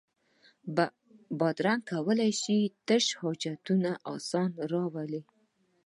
[1.39, 3.67] بادرنګ کولای شي د تشو حاجت
[4.13, 5.21] اسانتیا راولي.